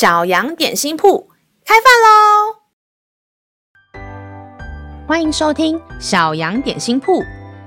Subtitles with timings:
[0.00, 1.28] 小羊点心铺
[1.62, 2.56] 开饭喽！
[5.06, 7.22] 欢迎收听小羊点心铺。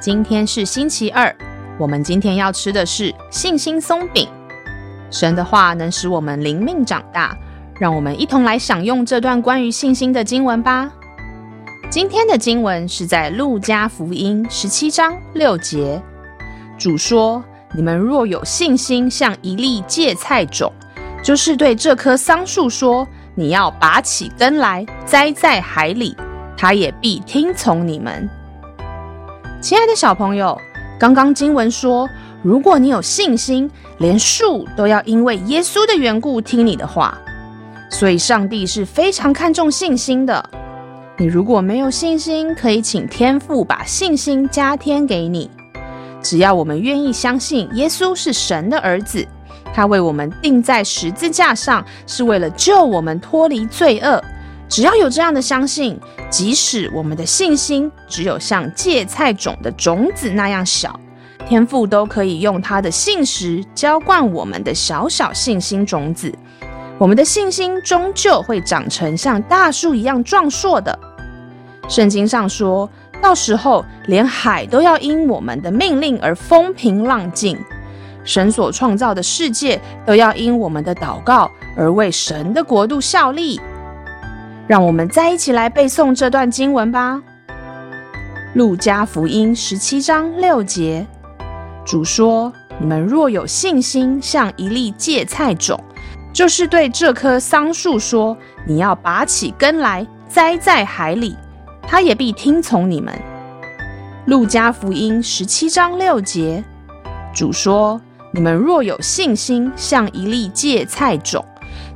[0.00, 1.36] 今天是星期二，
[1.78, 4.26] 我们今天要吃的是信心松饼。
[5.10, 7.36] 神的话能使我们灵命长大，
[7.78, 10.90] 让我们一同来享用这段关于信心的经文吧。
[11.90, 16.02] 今天的经文是在路加福音十七章六节。
[16.78, 17.44] 主说
[17.76, 20.72] ：“你们若有信心，像一粒芥菜种。”
[21.24, 26.14] 就是对这棵桑树说：“你要拔起根来，栽在海里，
[26.54, 28.28] 它也必听从你们。”
[29.62, 30.60] 亲爱的小朋友，
[31.00, 32.06] 刚刚经文说，
[32.42, 37.18] 如果你有信心，连树都要因为耶稣的缘故听你的话。
[37.90, 40.50] 所以，上帝是非常看重信心的。
[41.16, 45.50] 你如果没有信心，可以请天父把信心加添给你。
[46.20, 49.26] 只要我们愿意相信耶稣是神的儿子。
[49.74, 54.22] 他为我们钉在十字架上，是为了救我们脱离罪恶。
[54.68, 55.98] 只要有这样的相信，
[56.30, 60.98] 即使我们的信心只有像芥菜种的种子那样小，
[61.46, 66.32] 天父都可以用他的信实浇灌我们的小小信心种子。
[66.96, 70.96] 我们的信心终究会长成像大树一样壮硕的。
[71.88, 72.88] 圣经上说，
[73.20, 77.58] 到时候连海都要因我们的命令而风平浪静。
[78.24, 83.60] 神所创造的世界都要因我们的祷告而为神的国度效力。
[84.66, 87.22] 让我们再一起来背诵这段经文吧。
[88.54, 91.06] 路加福音十七章六节，
[91.84, 92.50] 主说
[92.80, 95.78] ：“你们若有信心，像一粒芥菜种，
[96.32, 98.34] 就是对这棵桑树说
[98.66, 101.36] ：‘你要拔起根来，栽在海里，
[101.82, 103.12] 它也必听从你们。’”
[104.26, 106.64] 路加福音十七章六节，
[107.34, 108.00] 主说。
[108.34, 111.44] 你们若有信心，像一粒芥菜种，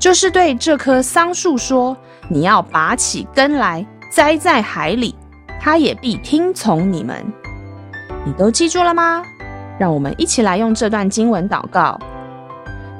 [0.00, 1.96] 就是对这棵桑树说
[2.28, 5.14] ：“你要拔起根来，栽在海里，
[5.60, 7.24] 它也必听从你们。”
[8.26, 9.22] 你都记住了吗？
[9.78, 11.96] 让我们一起来用这段经文祷告。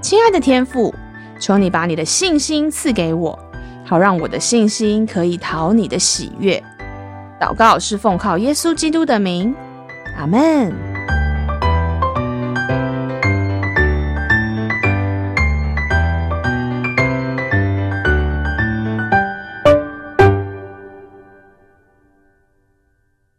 [0.00, 0.92] 亲爱的天父，
[1.38, 3.38] 求你把你的信心赐给我，
[3.86, 6.60] 好让我的信心可以讨你的喜悦。
[7.40, 9.54] 祷告是奉靠耶稣基督的名，
[10.18, 10.89] 阿门。